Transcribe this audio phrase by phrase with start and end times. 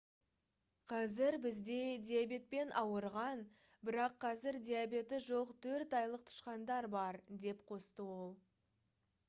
[0.91, 1.75] «қазір бізде
[2.07, 3.43] диабетпен ауырған
[3.91, 8.33] бірақ қазір диабеті жоқ 4 айлық тышқандар бар»- деп қосты ол